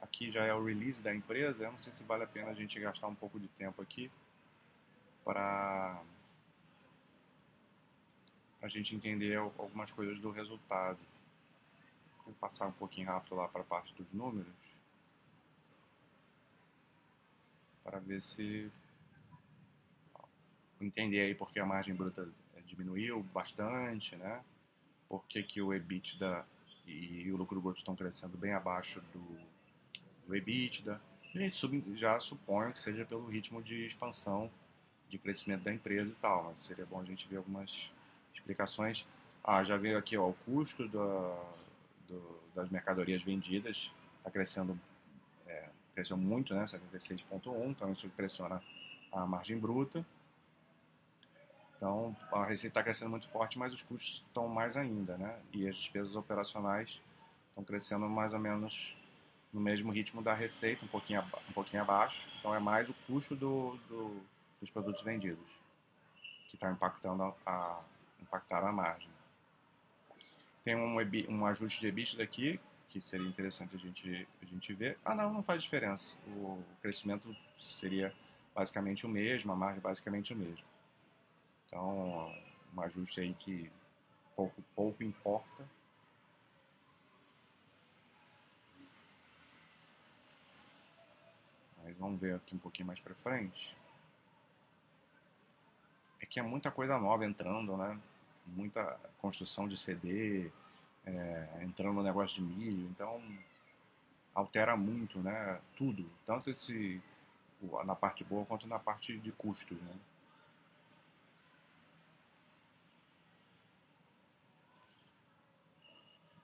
Aqui 0.00 0.30
já 0.30 0.44
é 0.46 0.54
o 0.54 0.64
release 0.64 1.02
da 1.02 1.14
empresa. 1.14 1.64
Eu 1.64 1.72
não 1.72 1.82
sei 1.82 1.92
se 1.92 2.02
vale 2.04 2.24
a 2.24 2.26
pena 2.26 2.50
a 2.50 2.54
gente 2.54 2.80
gastar 2.80 3.08
um 3.08 3.14
pouco 3.14 3.38
de 3.38 3.48
tempo 3.48 3.82
aqui 3.82 4.10
para 5.22 6.00
a 8.62 8.68
gente 8.68 8.94
entender 8.94 9.36
algumas 9.36 9.90
coisas 9.92 10.18
do 10.18 10.30
resultado. 10.30 10.98
Vou 12.24 12.34
passar 12.34 12.66
um 12.66 12.72
pouquinho 12.72 13.08
rápido 13.08 13.36
lá 13.36 13.48
para 13.48 13.62
a 13.62 13.64
parte 13.64 13.94
dos 13.94 14.12
números 14.12 14.70
para 17.82 17.98
ver 17.98 18.20
se 18.22 18.70
entender 20.80 21.22
aí 21.22 21.34
porque 21.34 21.58
a 21.58 21.66
margem 21.66 21.94
bruta 21.94 22.28
diminuiu 22.66 23.22
bastante, 23.34 24.14
né? 24.16 24.42
Por 25.08 25.24
que, 25.26 25.42
que 25.42 25.60
o 25.60 25.74
EBITDA 25.74 26.46
e 26.86 27.30
o 27.32 27.36
lucro 27.36 27.60
bruto 27.60 27.80
estão 27.80 27.96
crescendo 27.96 28.36
bem 28.36 28.52
abaixo 28.52 29.00
do, 29.12 29.38
do 30.26 30.36
EBITDA. 30.36 31.00
A 31.34 31.38
gente 31.38 31.96
já 31.96 32.18
supõe 32.18 32.72
que 32.72 32.78
seja 32.78 33.04
pelo 33.04 33.26
ritmo 33.26 33.62
de 33.62 33.86
expansão, 33.86 34.50
de 35.08 35.18
crescimento 35.18 35.62
da 35.62 35.72
empresa 35.72 36.12
e 36.12 36.16
tal, 36.16 36.44
mas 36.44 36.60
seria 36.60 36.86
bom 36.86 37.00
a 37.00 37.04
gente 37.04 37.26
ver 37.28 37.36
algumas 37.36 37.90
explicações. 38.32 39.06
Ah, 39.42 39.62
já 39.64 39.76
veio 39.76 39.98
aqui 39.98 40.16
ó, 40.16 40.28
o 40.28 40.34
custo 40.44 40.88
da, 40.88 41.42
do, 42.08 42.40
das 42.54 42.68
mercadorias 42.68 43.22
vendidas, 43.22 43.92
está 44.18 44.30
crescendo, 44.30 44.78
é, 45.46 45.68
cresceu 45.94 46.16
muito, 46.16 46.54
né, 46.54 46.64
76,1, 46.64 47.70
então 47.70 47.92
isso 47.92 48.08
pressiona 48.10 48.62
a 49.12 49.26
margem 49.26 49.58
bruta. 49.58 50.04
Então, 51.76 52.14
a 52.30 52.44
receita 52.44 52.68
está 52.68 52.82
crescendo 52.82 53.10
muito 53.10 53.26
forte, 53.26 53.58
mas 53.58 53.72
os 53.72 53.82
custos 53.82 54.22
estão 54.26 54.46
mais 54.48 54.76
ainda, 54.76 55.16
né? 55.16 55.38
E 55.50 55.66
as 55.66 55.74
despesas 55.74 56.14
operacionais 56.14 57.00
estão 57.48 57.64
crescendo 57.64 58.06
mais 58.06 58.34
ou 58.34 58.38
menos 58.38 58.94
no 59.50 59.60
mesmo 59.60 59.90
ritmo 59.90 60.20
da 60.20 60.34
receita, 60.34 60.84
um 60.84 60.88
pouquinho, 60.88 61.24
um 61.48 61.52
pouquinho 61.54 61.82
abaixo. 61.82 62.28
Então 62.38 62.54
é 62.54 62.58
mais 62.58 62.90
o 62.90 62.94
custo 63.06 63.34
do, 63.34 63.78
do 63.88 64.22
dos 64.60 64.70
produtos 64.70 65.02
vendidos 65.02 65.48
que 66.48 66.56
está 66.56 66.70
impactando 66.70 67.34
a, 67.46 67.80
impactar 68.22 68.64
a 68.64 68.72
margem. 68.72 69.10
Tem 70.62 70.76
um, 70.76 70.96
um 71.28 71.46
ajuste 71.46 71.80
de 71.80 71.88
EBITDA 71.88 72.22
aqui, 72.22 72.60
que 72.88 73.00
seria 73.00 73.26
interessante 73.26 73.74
a 73.74 73.78
gente, 73.78 74.28
a 74.42 74.44
gente 74.44 74.72
ver. 74.74 74.98
Ah, 75.04 75.14
não, 75.14 75.32
não 75.32 75.42
faz 75.42 75.62
diferença. 75.62 76.16
O 76.26 76.62
crescimento 76.82 77.34
seria 77.56 78.14
basicamente 78.54 79.06
o 79.06 79.08
mesmo, 79.08 79.52
a 79.52 79.56
margem 79.56 79.80
basicamente 79.80 80.32
o 80.32 80.36
mesmo. 80.36 80.64
Então, 81.66 82.34
um 82.74 82.80
ajuste 82.80 83.20
aí 83.20 83.32
que 83.34 83.70
pouco, 84.34 84.62
pouco 84.74 85.02
importa 85.02 85.64
mas 91.90 91.98
vamos 91.98 92.20
ver 92.20 92.36
aqui 92.36 92.54
um 92.54 92.58
pouquinho 92.58 92.86
mais 92.86 93.00
para 93.00 93.14
frente. 93.16 93.76
É 96.20 96.26
que 96.26 96.38
é 96.38 96.42
muita 96.42 96.70
coisa 96.70 96.98
nova 96.98 97.24
entrando, 97.24 97.76
né? 97.76 97.98
Muita 98.46 98.98
construção 99.18 99.68
de 99.68 99.76
CD, 99.76 100.50
é, 101.06 101.60
entrando 101.62 101.94
no 101.94 102.02
negócio 102.02 102.36
de 102.36 102.42
milho, 102.42 102.88
então 102.88 103.22
altera 104.34 104.76
muito, 104.76 105.18
né? 105.20 105.60
Tudo, 105.76 106.08
tanto 106.26 106.50
esse 106.50 107.00
na 107.84 107.94
parte 107.94 108.24
boa 108.24 108.46
quanto 108.46 108.66
na 108.66 108.78
parte 108.78 109.18
de 109.18 109.32
custos, 109.32 109.78
né? 109.82 109.94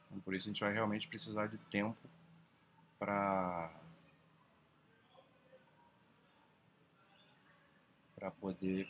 Então, 0.07 0.21
por 0.21 0.35
isso 0.35 0.49
a 0.49 0.53
gente 0.53 0.61
vai 0.61 0.73
realmente 0.73 1.09
precisar 1.09 1.47
de 1.47 1.59
tempo 1.59 1.97
para 2.99 3.71
para 8.15 8.31
poder 8.31 8.89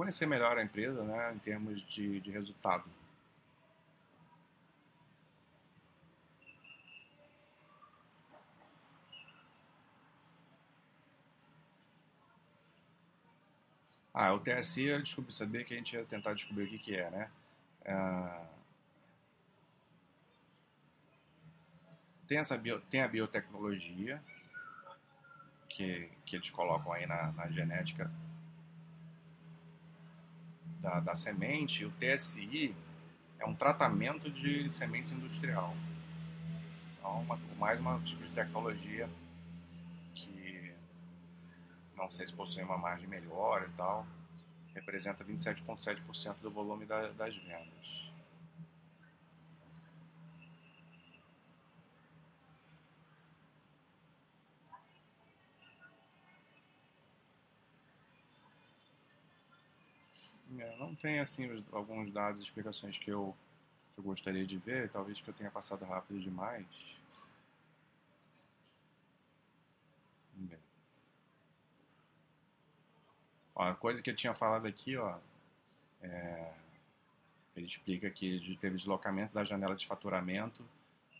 conhecer 0.00 0.24
melhor 0.24 0.56
a 0.56 0.62
empresa 0.62 1.04
né, 1.04 1.34
em 1.34 1.38
termos 1.38 1.82
de, 1.82 2.20
de 2.20 2.30
resultado. 2.30 2.84
Ah, 14.14 14.32
o 14.32 14.40
TSI 14.40 14.86
eu 14.86 14.98
descobri 15.00 15.34
saber 15.34 15.66
que 15.66 15.74
a 15.74 15.76
gente 15.76 15.94
ia 15.94 16.04
tentar 16.06 16.32
descobrir 16.32 16.64
o 16.64 16.68
que, 16.68 16.78
que 16.78 16.96
é, 16.96 17.10
né? 17.10 17.30
É, 17.84 18.46
tem, 22.26 22.38
essa 22.38 22.56
bio, 22.56 22.80
tem 22.80 23.02
a 23.02 23.08
biotecnologia 23.08 24.22
que, 25.68 26.10
que 26.24 26.36
eles 26.36 26.48
colocam 26.48 26.90
aí 26.90 27.06
na, 27.06 27.32
na 27.32 27.50
genética 27.50 28.10
da, 30.80 31.00
da 31.00 31.14
semente. 31.14 31.84
O 31.84 31.92
TSI 31.92 32.74
é 33.38 33.46
um 33.46 33.54
tratamento 33.54 34.30
de 34.30 34.68
semente 34.70 35.14
industrial. 35.14 35.74
Então, 36.98 37.20
uma, 37.20 37.38
mais 37.58 37.78
uma 37.80 37.98
tipo 38.00 38.22
de 38.22 38.30
tecnologia 38.30 39.08
que 40.14 40.72
não 41.96 42.10
sei 42.10 42.26
se 42.26 42.32
possui 42.32 42.62
uma 42.62 42.78
margem 42.78 43.06
melhor 43.06 43.66
e 43.68 43.76
tal, 43.76 44.06
representa 44.74 45.24
27,7% 45.24 46.36
do 46.42 46.50
volume 46.50 46.86
da, 46.86 47.08
das 47.08 47.36
vendas. 47.36 48.09
É, 60.58 60.76
não 60.76 60.94
tem 60.94 61.20
assim 61.20 61.64
alguns 61.72 62.10
dados 62.12 62.42
explicações 62.42 62.98
que 62.98 63.10
eu, 63.10 63.36
que 63.94 64.00
eu 64.00 64.04
gostaria 64.04 64.46
de 64.46 64.56
ver, 64.58 64.90
talvez 64.90 65.20
que 65.20 65.28
eu 65.28 65.34
tenha 65.34 65.50
passado 65.50 65.84
rápido 65.84 66.20
demais. 66.20 66.66
Ó, 73.54 73.62
a 73.62 73.74
coisa 73.74 74.02
que 74.02 74.10
eu 74.10 74.16
tinha 74.16 74.32
falado 74.34 74.66
aqui, 74.66 74.96
ó, 74.96 75.18
é, 76.00 76.52
ele 77.54 77.66
explica 77.66 78.10
que 78.10 78.56
teve 78.60 78.76
deslocamento 78.76 79.34
da 79.34 79.44
janela 79.44 79.76
de 79.76 79.86
faturamento 79.86 80.64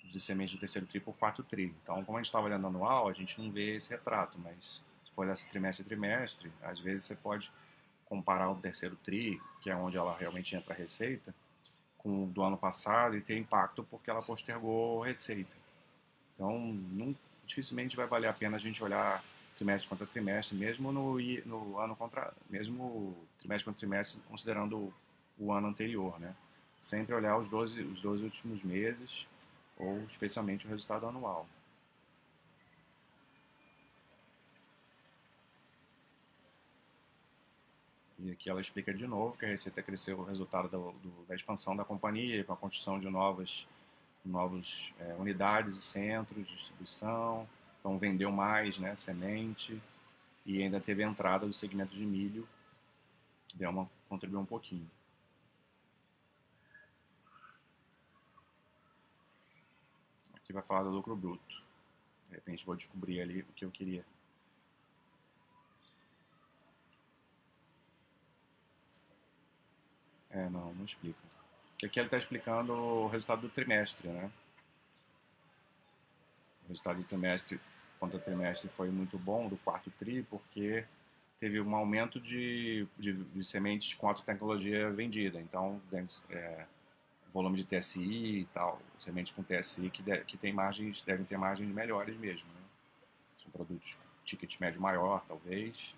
de 0.04 0.18
sementes 0.18 0.54
do 0.54 0.60
terceiro 0.60 0.86
tri 0.86 0.98
por 0.98 1.14
4 1.16 1.44
tri. 1.44 1.74
Então, 1.82 2.02
como 2.04 2.16
a 2.16 2.20
gente 2.20 2.28
estava 2.28 2.46
olhando 2.46 2.66
anual, 2.66 3.08
a 3.08 3.12
gente 3.12 3.40
não 3.40 3.52
vê 3.52 3.76
esse 3.76 3.90
retrato, 3.90 4.38
mas 4.38 4.80
se 5.04 5.12
for 5.12 5.22
olhar 5.22 5.36
trimestre 5.36 5.84
a 5.84 5.86
trimestre, 5.86 6.52
às 6.62 6.78
vezes 6.80 7.04
você 7.04 7.14
pode 7.14 7.52
comparar 8.10 8.50
o 8.50 8.56
terceiro 8.56 8.96
TRI, 8.96 9.40
que 9.62 9.70
é 9.70 9.76
onde 9.76 9.96
ela 9.96 10.14
realmente 10.16 10.56
entra 10.56 10.74
a 10.74 10.76
receita, 10.76 11.32
com 11.96 12.24
o 12.24 12.26
do 12.26 12.42
ano 12.42 12.58
passado 12.58 13.16
e 13.16 13.20
ter 13.20 13.38
impacto 13.38 13.84
porque 13.84 14.10
ela 14.10 14.20
postergou 14.20 15.00
receita. 15.00 15.54
Então, 16.34 16.58
não, 16.58 17.14
dificilmente 17.46 17.96
vai 17.96 18.08
valer 18.08 18.26
a 18.26 18.32
pena 18.32 18.56
a 18.56 18.60
gente 18.60 18.82
olhar 18.82 19.22
trimestre 19.56 19.88
contra 19.88 20.06
trimestre, 20.06 20.56
mesmo 20.56 20.90
no, 20.90 21.18
no 21.44 21.78
ano 21.78 21.94
contra, 21.94 22.32
mesmo 22.48 23.16
trimestre 23.38 23.66
contra 23.66 23.78
trimestre, 23.78 24.20
considerando 24.28 24.92
o, 25.38 25.52
ano 25.52 25.68
anterior, 25.68 26.18
né? 26.18 26.34
Sempre 26.80 27.14
olhar 27.14 27.36
os 27.36 27.46
12, 27.46 27.82
os 27.82 28.00
12 28.00 28.24
últimos 28.24 28.62
meses 28.64 29.26
ou 29.76 30.02
especialmente 30.04 30.66
o 30.66 30.68
resultado 30.68 31.06
anual. 31.06 31.46
E 38.22 38.32
aqui 38.32 38.50
ela 38.50 38.60
explica 38.60 38.92
de 38.92 39.06
novo 39.06 39.36
que 39.36 39.46
a 39.46 39.48
receita 39.48 39.82
cresceu 39.82 40.18
o 40.18 40.24
resultado 40.24 40.68
do, 40.68 40.92
do, 40.92 41.24
da 41.26 41.34
expansão 41.34 41.74
da 41.74 41.84
companhia, 41.84 42.44
com 42.44 42.52
a 42.52 42.56
construção 42.56 43.00
de 43.00 43.08
novas, 43.08 43.66
novas 44.24 44.92
é, 45.00 45.14
unidades 45.14 45.76
e 45.76 45.82
centros 45.82 46.46
de 46.46 46.54
distribuição. 46.54 47.48
Então 47.78 47.98
vendeu 47.98 48.30
mais 48.30 48.78
né, 48.78 48.94
semente 48.94 49.80
e 50.44 50.62
ainda 50.62 50.78
teve 50.80 51.02
a 51.02 51.08
entrada 51.08 51.46
do 51.46 51.52
segmento 51.52 51.96
de 51.96 52.04
milho, 52.04 52.46
que 53.48 53.56
deu 53.56 53.70
uma, 53.70 53.90
contribuiu 54.08 54.40
um 54.40 54.46
pouquinho. 54.46 54.88
Aqui 60.34 60.52
vai 60.52 60.62
falar 60.62 60.82
do 60.82 60.90
lucro 60.90 61.16
bruto. 61.16 61.62
De 62.28 62.34
repente 62.34 62.66
vou 62.66 62.76
descobrir 62.76 63.22
ali 63.22 63.40
o 63.40 63.52
que 63.54 63.64
eu 63.64 63.70
queria. 63.70 64.04
É, 70.30 70.48
não, 70.48 70.72
não 70.74 70.84
explica. 70.84 71.18
Porque 71.72 71.86
aqui 71.86 71.98
ele 71.98 72.06
está 72.06 72.18
explicando 72.18 72.72
o 72.72 73.08
resultado 73.08 73.42
do 73.42 73.48
trimestre, 73.48 74.08
né? 74.08 74.30
O 76.64 76.68
resultado 76.68 76.98
do 76.98 77.04
trimestre 77.04 77.60
contra 77.98 78.18
trimestre 78.18 78.68
foi 78.70 78.90
muito 78.90 79.18
bom, 79.18 79.48
do 79.48 79.56
quarto 79.58 79.90
TRI, 79.98 80.22
porque 80.22 80.84
teve 81.38 81.60
um 81.60 81.74
aumento 81.74 82.20
de, 82.20 82.86
de, 82.98 83.12
de 83.12 83.44
sementes 83.44 83.94
com 83.94 84.08
alta 84.08 84.22
tecnologia 84.22 84.90
vendida. 84.90 85.40
Então, 85.40 85.80
é, 86.30 86.66
volume 87.32 87.62
de 87.62 87.64
TSI 87.64 88.40
e 88.40 88.48
tal, 88.52 88.80
sementes 88.98 89.32
com 89.32 89.42
TSI 89.42 89.90
que, 89.90 90.02
de, 90.02 90.18
que 90.24 90.36
tem 90.36 90.52
margens, 90.52 91.02
devem 91.02 91.24
ter 91.24 91.38
margens 91.38 91.72
melhores 91.72 92.16
mesmo. 92.16 92.46
Né? 92.48 92.60
São 93.42 93.50
produtos 93.50 93.94
com 93.94 94.24
ticket 94.24 94.60
médio 94.60 94.80
maior, 94.80 95.24
talvez. 95.26 95.94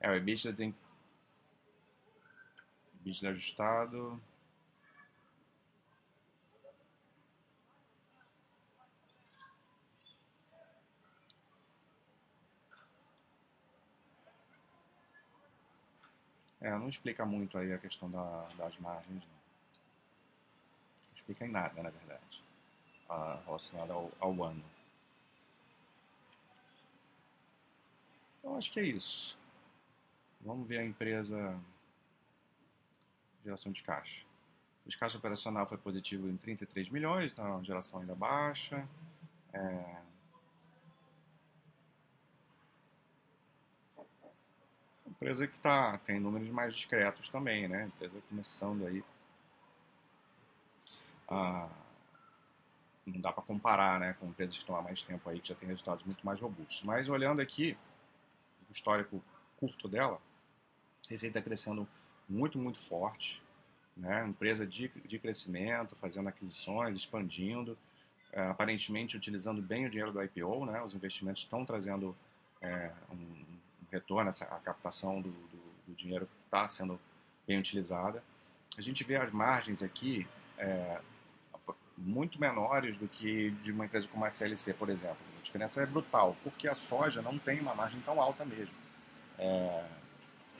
É, 0.00 0.10
o 0.10 0.14
EBITDA 0.14 0.52
tem. 0.54 0.74
EBITDA 3.04 3.30
ajustado. 3.30 4.20
É, 16.60 16.70
não 16.70 16.88
explica 16.88 17.24
muito 17.24 17.56
aí 17.56 17.72
a 17.72 17.78
questão 17.78 18.10
da, 18.10 18.48
das 18.56 18.76
margens, 18.78 19.24
não. 19.24 19.34
não 21.06 21.14
explica 21.14 21.46
em 21.46 21.50
nada, 21.50 21.82
na 21.82 21.88
verdade, 21.88 22.42
relacionado 23.46 23.92
ao, 23.92 24.12
ao 24.20 24.44
ano. 24.44 24.62
Então, 28.38 28.56
acho 28.56 28.70
que 28.72 28.80
é 28.80 28.84
isso. 28.84 29.39
Vamos 30.40 30.66
ver 30.66 30.78
a 30.78 30.84
empresa 30.84 31.60
geração 33.44 33.72
de 33.72 33.82
caixa. 33.82 34.24
O 34.86 34.98
caixa 34.98 35.18
operacional 35.18 35.66
foi 35.66 35.78
positivo 35.78 36.28
em 36.28 36.36
33 36.36 36.88
milhões, 36.90 37.32
então 37.32 37.58
a 37.58 37.62
geração 37.62 38.00
ainda 38.00 38.14
baixa. 38.14 38.88
É... 39.52 39.96
Empresa 45.06 45.46
que 45.46 45.58
tá, 45.60 45.98
tem 45.98 46.18
números 46.18 46.50
mais 46.50 46.74
discretos 46.74 47.28
também, 47.28 47.68
né? 47.68 47.86
Empresa 47.86 48.20
começando 48.28 48.86
aí. 48.86 49.04
A... 51.28 51.68
Não 53.06 53.20
dá 53.20 53.32
para 53.32 53.42
comparar 53.42 54.00
né, 54.00 54.14
com 54.14 54.26
empresas 54.26 54.54
que 54.54 54.62
estão 54.62 54.76
há 54.76 54.82
mais 54.82 55.02
tempo 55.02 55.28
aí, 55.28 55.40
que 55.40 55.48
já 55.48 55.54
têm 55.54 55.68
resultados 55.68 56.04
muito 56.04 56.24
mais 56.24 56.40
robustos. 56.40 56.82
Mas 56.82 57.08
olhando 57.08 57.40
aqui, 57.40 57.76
o 58.68 58.72
histórico 58.72 59.22
curto 59.56 59.88
dela, 59.88 60.20
receita 61.10 61.42
crescendo 61.42 61.86
muito, 62.28 62.58
muito 62.58 62.80
forte. 62.80 63.42
Né? 63.96 64.24
Empresa 64.26 64.66
de, 64.66 64.88
de 65.04 65.18
crescimento, 65.18 65.96
fazendo 65.96 66.28
aquisições, 66.28 66.96
expandindo, 66.96 67.76
é, 68.32 68.40
aparentemente 68.42 69.16
utilizando 69.16 69.60
bem 69.60 69.86
o 69.86 69.90
dinheiro 69.90 70.12
do 70.12 70.22
IPO. 70.22 70.64
Né? 70.66 70.80
Os 70.82 70.94
investimentos 70.94 71.42
estão 71.42 71.64
trazendo 71.64 72.16
é, 72.62 72.90
um, 73.10 73.44
retorno, 73.90 74.28
essa, 74.30 74.44
a 74.44 74.58
captação 74.60 75.20
do, 75.20 75.30
do, 75.30 75.58
do 75.88 75.94
dinheiro 75.94 76.28
está 76.44 76.66
sendo 76.68 76.98
bem 77.46 77.58
utilizada. 77.58 78.22
A 78.78 78.80
gente 78.80 79.02
vê 79.02 79.16
as 79.16 79.32
margens 79.32 79.82
aqui 79.82 80.26
é, 80.56 81.00
muito 81.98 82.40
menores 82.40 82.96
do 82.96 83.08
que 83.08 83.50
de 83.62 83.72
uma 83.72 83.84
empresa 83.84 84.06
como 84.08 84.24
a 84.24 84.28
SLC, 84.28 84.72
por 84.72 84.88
exemplo. 84.88 85.18
A 85.38 85.42
diferença 85.42 85.82
é 85.82 85.86
brutal, 85.86 86.36
porque 86.44 86.68
a 86.68 86.74
soja 86.74 87.20
não 87.20 87.38
tem 87.38 87.60
uma 87.60 87.74
margem 87.74 88.00
tão 88.00 88.20
alta 88.20 88.44
mesmo. 88.44 88.76
É, 89.38 89.84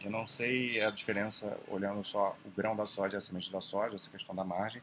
eu 0.02 0.10
não 0.10 0.26
sei 0.26 0.82
a 0.82 0.90
diferença 0.90 1.58
olhando 1.68 2.02
só 2.04 2.36
o 2.44 2.50
grão 2.50 2.74
da 2.74 2.86
soja 2.86 3.14
e 3.14 3.18
a 3.18 3.20
semente 3.20 3.52
da 3.52 3.60
soja, 3.60 3.96
essa 3.96 4.10
questão 4.10 4.34
da 4.34 4.44
margem, 4.44 4.82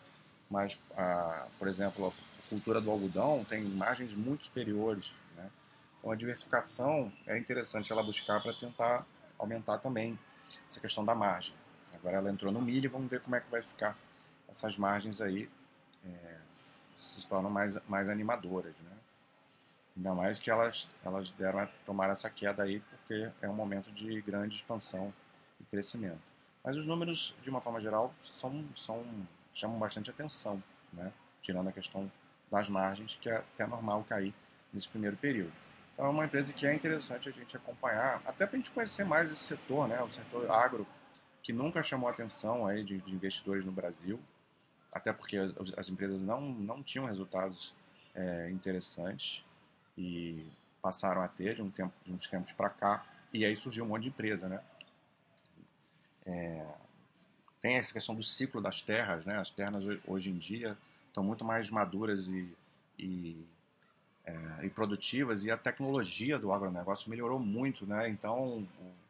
mas, 0.49 0.77
ah, 0.95 1.47
por 1.57 1.67
exemplo, 1.67 2.07
a 2.07 2.49
cultura 2.49 2.79
do 2.79 2.91
algodão 2.91 3.43
tem 3.43 3.63
margens 3.63 4.13
muito 4.13 4.45
superiores. 4.45 5.11
Né? 5.35 5.49
Então, 5.99 6.11
a 6.11 6.15
diversificação 6.15 7.11
é 7.25 7.37
interessante 7.37 7.91
ela 7.91 8.03
buscar 8.03 8.41
para 8.41 8.53
tentar 8.53 9.05
aumentar 9.37 9.79
também 9.79 10.17
essa 10.69 10.79
questão 10.79 11.03
da 11.03 11.15
margem. 11.15 11.53
Agora 11.93 12.17
ela 12.17 12.31
entrou 12.31 12.51
no 12.51 12.61
milho, 12.61 12.89
vamos 12.89 13.09
ver 13.09 13.21
como 13.21 13.35
é 13.35 13.39
que 13.39 13.49
vai 13.49 13.61
ficar 13.61 13.97
essas 14.47 14.77
margens 14.77 15.19
aí, 15.19 15.49
é, 16.05 16.37
se 16.97 17.25
tornam 17.27 17.49
mais, 17.49 17.79
mais 17.87 18.07
animadoras. 18.07 18.73
Né? 18.83 18.96
Ainda 19.97 20.13
mais 20.13 20.39
que 20.39 20.51
elas, 20.51 20.87
elas 21.03 21.31
deram 21.31 21.59
a 21.59 21.65
tomar 21.83 22.09
essa 22.11 22.29
queda 22.29 22.61
aí 22.61 22.79
porque 22.79 23.29
é 23.41 23.49
um 23.49 23.53
momento 23.53 23.91
de 23.91 24.21
grande 24.21 24.55
expansão 24.55 25.11
e 25.59 25.63
crescimento. 25.63 26.21
Mas 26.63 26.77
os 26.77 26.85
números, 26.85 27.35
de 27.41 27.49
uma 27.49 27.59
forma 27.59 27.81
geral, 27.81 28.13
são, 28.39 28.63
são, 28.75 29.03
chamam 29.53 29.79
bastante 29.79 30.11
atenção, 30.11 30.61
né? 30.93 31.11
tirando 31.41 31.69
a 31.69 31.71
questão 31.71 32.11
das 32.51 32.69
margens, 32.69 33.17
que 33.19 33.27
é 33.27 33.37
até 33.37 33.65
normal 33.65 34.05
cair 34.07 34.33
nesse 34.71 34.87
primeiro 34.87 35.17
período. 35.17 35.53
Então 35.93 36.05
é 36.05 36.09
uma 36.09 36.25
empresa 36.25 36.53
que 36.53 36.67
é 36.67 36.75
interessante 36.75 37.27
a 37.27 37.31
gente 37.31 37.57
acompanhar, 37.57 38.21
até 38.23 38.45
para 38.45 38.55
a 38.55 38.59
gente 38.59 38.69
conhecer 38.69 39.03
mais 39.03 39.31
esse 39.31 39.43
setor, 39.43 39.87
né? 39.87 39.99
o 40.03 40.09
setor 40.11 40.51
agro, 40.51 40.85
que 41.41 41.51
nunca 41.51 41.81
chamou 41.81 42.07
atenção 42.07 42.67
aí 42.67 42.83
de, 42.83 42.99
de 42.99 43.11
investidores 43.11 43.65
no 43.65 43.71
Brasil, 43.71 44.19
até 44.93 45.11
porque 45.11 45.37
as, 45.37 45.55
as, 45.75 45.89
empresas 45.89 46.21
não, 46.21 46.41
não 46.41 46.83
tinham 46.83 47.05
resultados 47.05 47.73
é, 48.13 48.49
interessantes 48.51 49.43
e 49.97 50.45
passaram 50.81 51.21
a 51.21 51.27
ter 51.27 51.55
de, 51.55 51.61
um 51.61 51.71
tempo, 51.71 51.93
de 52.05 52.13
uns 52.13 52.27
tempos 52.27 52.53
para 52.53 52.69
cá, 52.69 53.05
e 53.33 53.43
aí 53.43 53.55
surgiu 53.55 53.83
um 53.83 53.87
monte 53.87 54.03
de 54.03 54.09
empresa, 54.09 54.47
né? 54.47 54.61
É, 56.25 56.65
tem 57.61 57.75
essa 57.75 57.91
questão 57.91 58.15
do 58.15 58.23
ciclo 58.23 58.61
das 58.61 58.81
terras, 58.81 59.25
né? 59.25 59.37
As 59.37 59.49
terras 59.49 59.83
hoje 60.05 60.29
em 60.29 60.37
dia 60.37 60.77
estão 61.07 61.23
muito 61.23 61.43
mais 61.43 61.69
maduras 61.69 62.27
e, 62.27 62.55
e, 62.97 63.45
é, 64.25 64.65
e, 64.65 64.69
produtivas 64.69 65.43
e 65.45 65.51
a 65.51 65.57
tecnologia 65.57 66.37
do 66.37 66.51
agronegócio 66.51 67.09
melhorou 67.09 67.39
muito, 67.39 67.85
né? 67.85 68.09
Então 68.09 68.67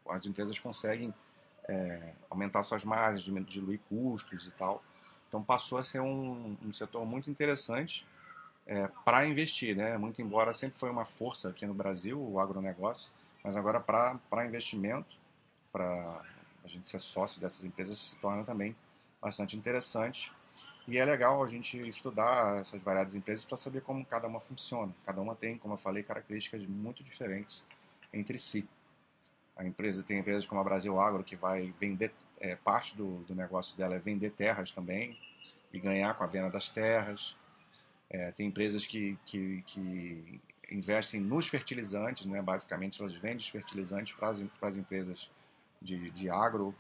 as 0.10 0.26
empresas 0.26 0.58
conseguem 0.60 1.14
é, 1.68 2.14
aumentar 2.30 2.64
suas 2.64 2.84
margens, 2.84 3.24
diluir 3.46 3.80
custos 3.90 4.48
e 4.48 4.52
tal. 4.52 4.84
Então 5.28 5.44
passou 5.44 5.78
a 5.78 5.84
ser 5.84 6.00
um, 6.00 6.56
um 6.64 6.72
setor 6.72 7.06
muito 7.06 7.30
interessante 7.30 8.06
é, 8.68 8.88
para 9.06 9.26
investir, 9.26 9.76
né? 9.76 9.98
Muito 9.98 10.22
embora 10.22 10.54
sempre 10.54 10.78
foi 10.78 10.90
uma 10.90 11.06
força 11.06 11.50
aqui 11.50 11.66
no 11.66 11.74
Brasil 11.74 12.22
o 12.22 12.40
agronegócio, 12.40 13.12
mas 13.44 13.56
agora 13.56 13.80
para 13.80 14.46
investimento, 14.46 15.18
para 15.72 16.22
a 16.64 16.68
gente 16.68 16.88
ser 16.90 17.00
sócio 17.00 17.40
dessas 17.40 17.64
empresas 17.64 17.98
se 17.98 18.18
torna 18.18 18.44
também 18.44 18.76
bastante 19.22 19.56
interessante. 19.56 20.32
E 20.86 20.98
é 20.98 21.06
legal 21.06 21.44
a 21.44 21.48
gente 21.48 21.78
estudar 21.88 22.60
essas 22.60 22.82
variadas 22.82 23.16
empresas 23.16 23.44
para 23.44 23.58
saber 23.58 23.82
como 23.82 24.06
cada 24.06 24.28
uma 24.28 24.40
funciona. 24.40 24.94
Cada 25.06 25.22
uma 25.22 25.36
tem, 25.36 25.58
como 25.58 25.74
eu 25.74 25.78
falei, 25.78 26.04
características 26.04 26.66
muito 26.66 27.04
diferentes 27.04 27.66
entre 28.14 28.38
si. 28.38 28.68
A 29.56 29.66
empresa 29.66 30.04
tem 30.04 30.20
empresas 30.20 30.46
como 30.46 30.62
a 30.62 30.64
Brasil 30.64 31.00
Agro 31.00 31.24
que 31.24 31.36
vai 31.36 31.74
vender 31.80 32.14
é, 32.40 32.56
parte 32.56 32.96
do, 32.96 33.20
do 33.24 33.36
negócio 33.36 33.76
dela 33.76 33.96
é 33.96 34.00
vender 34.00 34.32
terras 34.32 34.72
também 34.72 35.18
e 35.74 35.80
ganhar 35.80 36.14
com 36.16 36.24
a 36.24 36.28
venda 36.28 36.50
das 36.50 36.70
terras. 36.70 37.36
É, 38.10 38.32
tem 38.32 38.48
empresas 38.48 38.86
que, 38.86 39.18
que, 39.26 39.62
que, 39.64 40.42
investem 40.72 41.20
nos 41.20 41.48
fertilizantes, 41.48 42.26
né? 42.26 42.42
basicamente 42.42 43.02
elas 43.02 43.16
vendem 43.16 43.38
os 43.38 43.48
fertilizantes 43.48 44.14
para 44.14 44.30
as, 44.62 44.78
empresas 44.78 45.32
de, 45.82 46.10
de 46.12 46.30
agro 46.30 46.76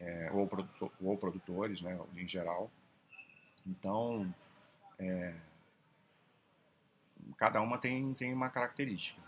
é, 0.00 0.30
ou, 0.32 0.46
produtor, 0.46 0.92
ou 1.00 1.16
produtores, 1.16 1.82
né, 1.82 1.98
em 2.16 2.26
geral. 2.26 2.70
Então, 3.66 4.32
é, 4.98 5.34
cada 7.36 7.60
uma 7.60 7.78
tem, 7.78 8.14
tem 8.14 8.32
uma 8.32 8.48
característica. 8.48 9.20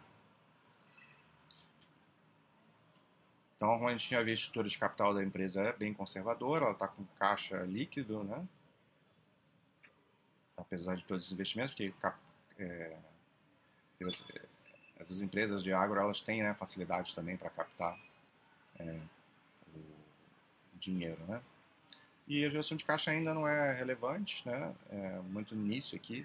Então, 3.56 3.74
como 3.74 3.88
a 3.88 3.92
gente 3.92 4.08
tinha 4.08 4.24
visto, 4.24 4.30
a 4.30 4.44
estrutura 4.44 4.68
de 4.68 4.78
capital 4.78 5.14
da 5.14 5.22
empresa 5.22 5.62
é 5.62 5.72
bem 5.72 5.92
conservadora, 5.92 6.64
ela 6.64 6.72
está 6.72 6.88
com 6.88 7.04
caixa 7.18 7.58
líquido, 7.64 8.24
né? 8.24 8.46
Apesar 10.70 10.96
de 10.96 11.04
todos 11.04 11.24
esses 11.24 11.32
investimentos, 11.32 11.74
porque 11.74 11.92
é, 12.60 12.96
essas 14.96 15.20
empresas 15.20 15.64
de 15.64 15.72
agro 15.72 15.98
elas 15.98 16.20
têm 16.20 16.44
né, 16.44 16.54
facilidade 16.54 17.12
também 17.12 17.36
para 17.36 17.50
captar 17.50 17.98
é, 18.78 19.00
o 19.74 20.78
dinheiro, 20.78 21.20
né? 21.26 21.42
E 22.28 22.44
a 22.44 22.48
geração 22.48 22.76
de 22.76 22.84
caixa 22.84 23.10
ainda 23.10 23.34
não 23.34 23.48
é 23.48 23.74
relevante, 23.74 24.46
né? 24.46 24.72
É 24.88 25.18
muito 25.22 25.56
no 25.56 25.66
início 25.66 25.96
aqui. 25.96 26.24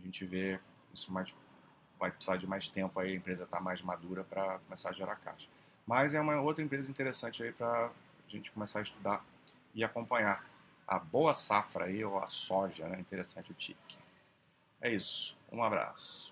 A 0.00 0.04
gente 0.04 0.24
vê 0.26 0.58
isso 0.92 1.12
mais 1.12 1.32
vai 1.96 2.10
precisar 2.10 2.36
de 2.36 2.48
mais 2.48 2.66
tempo 2.66 2.98
aí 2.98 3.12
a 3.12 3.14
empresa 3.14 3.44
estar 3.44 3.58
tá 3.58 3.62
mais 3.62 3.80
madura 3.80 4.24
para 4.24 4.58
começar 4.58 4.90
a 4.90 4.92
gerar 4.92 5.14
caixa. 5.16 5.48
Mas 5.86 6.14
é 6.14 6.20
uma 6.20 6.40
outra 6.40 6.64
empresa 6.64 6.90
interessante 6.90 7.44
aí 7.44 7.52
para 7.52 7.86
a 7.86 7.92
gente 8.28 8.50
começar 8.50 8.80
a 8.80 8.82
estudar 8.82 9.24
e 9.72 9.84
acompanhar 9.84 10.44
a 10.86 10.98
boa 10.98 11.32
safra 11.32 11.86
aí 11.86 12.04
ou 12.04 12.18
a 12.18 12.26
soja, 12.26 12.88
né? 12.88 12.98
Interessante 13.00 13.50
o 13.50 13.54
TIC. 13.54 13.98
É 14.80 14.90
isso. 14.90 15.36
Um 15.50 15.62
abraço. 15.62 16.31